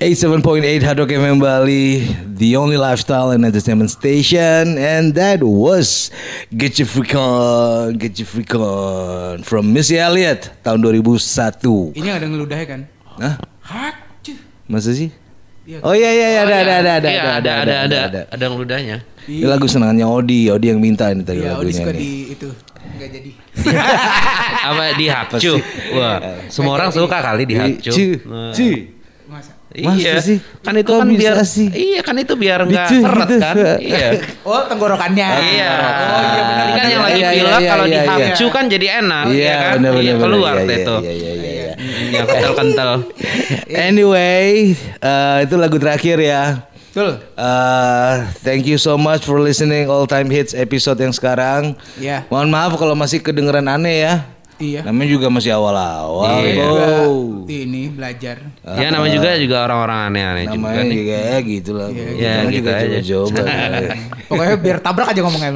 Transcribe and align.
87.8 0.00 0.84
Hard 0.84 0.98
Rock 1.00 1.08
FM 1.08 1.40
Bali, 1.40 2.04
the 2.36 2.52
only 2.60 2.76
lifestyle 2.76 3.30
and 3.32 3.46
entertainment 3.48 3.88
station, 3.88 4.76
and 4.76 5.14
that 5.16 5.40
was 5.42 6.12
Get 6.52 6.76
Your 6.78 6.84
Freak 6.84 7.14
On, 7.16 7.96
Get 7.96 8.18
Your 8.20 8.28
Freak 8.28 8.52
On 8.60 9.40
from 9.40 9.72
Missy 9.72 9.96
Elliott 9.96 10.52
tahun 10.60 10.84
2001. 10.84 11.96
Ini 11.96 12.12
ada 12.12 12.28
ngeludahnya 12.28 12.66
kan? 12.68 12.80
Hah? 13.16 13.34
Hak, 13.64 14.20
cuy. 14.20 14.36
Masa 14.68 14.92
sih? 14.92 15.08
Iya. 15.64 15.80
Oh 15.80 15.96
iya 15.96 16.12
iya 16.12 16.28
iya, 16.28 16.40
ada 16.44 16.54
ada 16.60 16.72
ada 16.76 16.92
ada 17.00 17.08
Iya, 17.08 17.22
ada 17.40 17.52
ada 17.56 17.96
ada 18.04 18.20
ada 18.28 18.44
ngeludahnya. 18.52 18.96
Ini 19.24 19.48
lagu 19.48 19.64
senangannya 19.64 20.04
Odi, 20.04 20.52
Odi 20.52 20.76
yang 20.76 20.78
minta 20.78 21.08
ini 21.08 21.24
tadi 21.24 21.40
Iya, 21.40 21.56
Odi 21.56 21.72
lagunya 21.72 21.80
suka 21.80 21.90
nih. 21.96 22.00
di 22.04 22.12
itu. 22.36 22.48
Enggak 22.86 23.08
jadi. 23.16 23.30
Apa 24.68 24.82
di 24.94 25.06
hakcu? 25.08 25.52
Wah, 25.96 26.16
semua 26.52 26.76
orang 26.76 26.92
suka 26.92 27.16
kali 27.18 27.48
di 27.48 27.56
hakcu. 27.56 27.90
Cu, 27.96 28.06
Nah. 28.28 28.52
Masa? 29.26 29.52
Masa 29.74 29.98
Iya, 29.98 30.14
sih? 30.22 30.38
kan 30.62 30.72
itu 30.72 30.86
Kok 30.86 31.02
kan 31.02 31.08
biar 31.10 31.36
sih? 31.42 31.66
iya 31.68 32.00
kan 32.00 32.14
itu 32.14 32.32
biar 32.32 32.62
nggak 32.62 32.86
Dicu 32.86 32.96
seret 33.02 33.26
gitu. 33.26 33.42
kan. 33.42 33.54
Iya. 33.82 34.08
Oh, 34.40 34.62
tenggorokannya. 34.64 35.28
Iya. 35.28 35.70
Oh, 35.74 36.20
iya 36.22 36.40
benar. 36.40 36.56
Ini 36.56 36.70
kan 36.70 36.76
benar. 36.78 36.86
yang 36.86 37.02
lagi 37.02 37.18
Iya, 37.18 37.30
pilek 37.34 37.50
iya, 37.58 37.68
kalau 37.68 37.84
iya, 37.84 37.90
di 37.90 37.98
iya. 37.98 38.06
hakcu 38.06 38.46
kan 38.48 38.64
jadi 38.66 38.86
enak 39.00 39.24
Iya, 39.26 39.42
ya 39.42 39.54
kan? 39.58 39.74
benar 39.76 39.92
Iya, 39.92 40.12
benar 40.14 40.22
keluar 40.22 40.54
Iya, 40.56 40.76
tuh. 40.80 41.00
Iya 41.02 41.12
iya 41.12 41.32
iya. 41.32 41.50
iya. 41.50 41.72
Yang 42.12 42.26
kental-kental. 42.28 42.90
Anyway, 43.90 44.44
eh, 44.96 45.36
itu 45.42 45.54
lagu 45.54 45.76
terakhir 45.76 46.16
ya. 46.18 46.42
Betul. 46.88 47.20
Eh, 47.36 48.12
thank 48.40 48.64
you 48.64 48.78
so 48.78 48.96
much 48.96 49.20
for 49.20 49.36
listening 49.36 49.84
all 49.84 50.06
time 50.06 50.26
hits 50.26 50.52
episode 50.52 50.96
yang 50.96 51.12
sekarang. 51.12 51.76
Iya. 51.96 52.24
Mohon 52.28 52.48
maaf 52.48 52.72
kalau 52.74 52.94
masih 52.94 53.20
kedengeran 53.20 53.66
aneh 53.66 54.00
ya. 54.00 54.14
Iya. 54.56 54.80
Namanya 54.88 55.08
juga 55.12 55.26
masih 55.28 55.52
awal-awal. 55.52 56.40
Iya. 56.40 56.64
Juga 56.64 56.86
ini 57.52 57.92
belajar. 57.92 58.36
Ya 58.64 58.88
namanya 58.88 59.12
juga 59.12 59.28
juga 59.36 59.56
orang-orang 59.68 59.98
aneh-aneh 60.10 60.44
juga 60.48 60.56
Namanya 60.56 60.82
nih. 60.82 60.96
juga 60.96 61.16
ya 61.16 61.38
gitu 61.44 61.70
lah. 61.76 61.88
Iya, 61.92 62.06
iya, 62.16 62.30
Namanya 62.40 62.50
gitu 62.50 62.56
juga 62.56 62.72
aja. 62.72 62.86
coba-coba. 62.88 63.42
Pokoknya 64.32 64.56
biar 64.58 64.78
tabrak 64.82 65.08
aja 65.14 65.20
ngomongnya. 65.22 65.50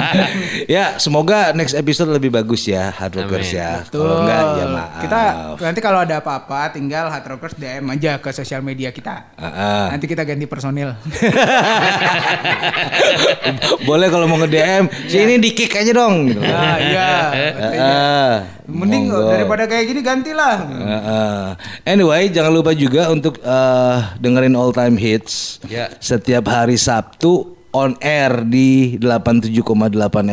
ya, 0.78 0.84
semoga 0.96 1.52
next 1.52 1.74
episode 1.74 2.08
lebih 2.08 2.32
bagus 2.32 2.64
ya, 2.64 2.88
Hard 2.88 3.12
Rockers 3.20 3.52
Amin. 3.52 3.60
ya. 3.60 3.70
Betul. 3.84 4.00
Kalau 4.00 4.16
enggak 4.24 4.40
ya 4.40 4.66
maaf. 4.70 5.00
Kita 5.02 5.20
nanti 5.60 5.80
kalau 5.84 5.98
ada 6.00 6.14
apa-apa 6.22 6.60
tinggal 6.72 7.10
Hard 7.12 7.26
Rockers 7.26 7.54
DM 7.58 7.84
aja 7.90 8.16
ke 8.16 8.30
sosial 8.32 8.64
media 8.64 8.88
kita. 8.94 9.34
Ah, 9.36 9.44
ah. 9.44 9.84
Nanti 9.92 10.06
kita 10.08 10.24
ganti 10.24 10.46
personil. 10.48 10.94
Boleh 13.82 14.08
kalau 14.08 14.24
mau 14.24 14.38
nge-DM, 14.40 14.88
sini 15.10 15.36
di 15.36 15.50
kick 15.52 15.74
aja 15.74 15.92
dong 15.92 16.32
gitu. 16.32 16.40
Nah, 16.40 16.76
iya. 16.80 17.10
Ah, 17.74 18.34
Mending 18.64 19.04
monggo. 19.06 19.28
daripada 19.28 19.64
kayak 19.64 19.84
gini 19.86 20.00
gantilah. 20.00 20.56
Ah, 20.62 20.92
ah. 20.92 21.44
Anyway, 21.82 22.28
jangan 22.28 22.52
lupa 22.52 22.72
juga 22.72 23.08
untuk 23.08 23.38
eh, 23.38 23.98
dengerin 24.16 24.52
all 24.52 24.70
time 24.70 24.94
hits 24.94 25.58
Ya. 25.64 25.90
setiap 25.98 26.46
hari 26.46 26.74
Sabtu 26.74 27.42
on 27.70 27.96
air 27.98 28.44
di 28.44 28.96
87,8 28.96 29.88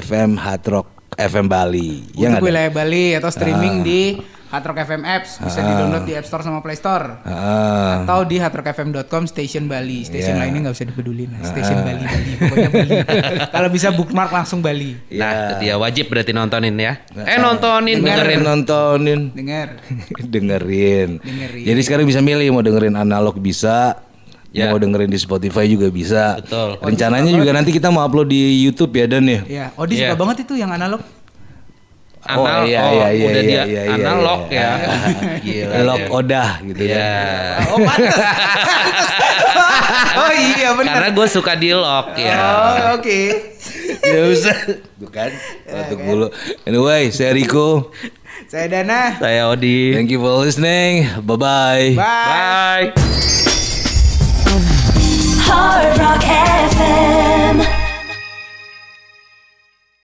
FM 0.00 0.36
Hard 0.36 0.64
Rock 0.66 0.88
FM 1.14 1.46
Bali. 1.46 2.06
Ya 2.12 2.30
Untuk 2.30 2.40
ada? 2.40 2.48
wilayah 2.48 2.72
Bali 2.72 3.06
atau 3.12 3.28
streaming 3.28 3.82
di 3.82 4.00
Hard 4.54 4.64
Rock 4.64 4.78
FM 4.80 5.02
apps 5.02 5.42
bisa 5.42 5.58
di-download 5.60 6.04
di 6.04 6.14
App 6.14 6.22
Store 6.22 6.40
sama 6.40 6.62
Play 6.62 6.78
Store. 6.78 7.18
Ah. 7.22 8.00
Atau 8.00 8.22
di 8.22 8.38
hardrockfm.com 8.38 9.26
station 9.26 9.66
Bali. 9.66 10.06
Station 10.06 10.34
Iya. 10.34 10.40
lainnya 10.40 10.60
nggak 10.62 10.74
usah 10.74 10.86
dipedulin. 10.86 11.26
Station 11.42 11.82
Bali 11.82 12.04
Bali 12.04 12.32
pokoknya 12.38 12.70
Bali. 12.70 12.90
Kalau 13.54 13.68
bisa 13.68 13.90
bookmark 13.90 14.30
langsung 14.30 14.62
Bali. 14.62 14.94
Nah, 15.10 15.30
itu 15.34 15.54
dia 15.60 15.74
wajib 15.74 16.06
berarti 16.06 16.30
nontonin 16.30 16.74
ya. 16.76 17.02
Eh 17.16 17.34
nontonin, 17.36 17.98
dengerin. 17.98 18.40
nontonin. 18.40 19.20
Dengar. 19.34 19.68
dengerin. 20.34 21.18
Dengerin. 21.18 21.64
Jadi 21.64 21.80
sekarang 21.82 22.06
bisa 22.06 22.20
milih 22.20 22.46
mau 22.50 22.62
dengerin 22.62 22.94
analog 22.94 23.34
bisa, 23.36 23.98
Ya. 24.50 24.70
mau 24.70 24.78
dengerin 24.78 25.10
di 25.10 25.18
Spotify 25.18 25.66
juga 25.66 25.90
bisa. 25.90 26.38
Betul. 26.38 26.78
Rencananya 26.78 27.26
juga 27.28 27.50
nanti 27.50 27.74
kita 27.74 27.90
mau 27.90 28.06
upload 28.06 28.30
di 28.30 28.38
YouTube 28.62 28.94
ya 28.94 29.10
Dan 29.10 29.26
ya. 29.26 29.40
Ya, 29.44 29.66
Odi 29.74 29.98
suka 29.98 30.14
Iya. 30.14 30.14
banget 30.14 30.36
itu 30.46 30.54
yang 30.54 30.70
analog. 30.70 31.02
Anal, 32.24 32.40
oh 32.40 32.64
iya 32.64 32.80
oh, 32.80 32.90
iya 32.90 33.08
iya 33.12 33.26
udah 33.28 33.42
iya, 33.42 33.42
dia 33.44 33.62
iya, 33.68 33.82
iya, 33.84 33.94
analog 34.08 34.40
iya. 34.48 34.60
ya. 34.64 34.70
Gila. 35.44 35.74
Lock 35.84 36.00
ya. 36.00 36.08
Odah 36.08 36.50
gitu 36.64 36.82
Iya. 36.88 36.96
ya. 36.96 37.12
Oh, 37.74 37.78
pantas. 37.84 38.16
oh 40.14 40.32
iya 40.32 40.68
benar. 40.72 40.92
Karena 40.96 41.10
gue 41.12 41.26
suka 41.28 41.52
di 41.58 41.70
lock 41.76 42.08
ya. 42.16 42.36
Oh, 42.40 42.76
oke. 42.96 43.20
Ya 44.04 44.20
usah. 44.30 44.56
Bukan. 44.96 45.30
Batuk 45.68 46.00
mulu. 46.00 46.28
Anyway, 46.64 47.12
saya 47.12 47.36
Riko. 47.36 47.92
Saya 48.48 48.72
Dana. 48.72 49.20
Saya 49.20 49.48
Odi. 49.52 49.92
Thank 49.92 50.08
you 50.08 50.20
for 50.20 50.40
listening. 50.40 51.08
Bye-bye. 51.24 51.92
Bye. 51.96 52.92
Bye. 52.96 53.34
FM. 55.44 55.93